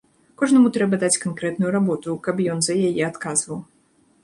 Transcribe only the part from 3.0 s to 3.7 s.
адказваў.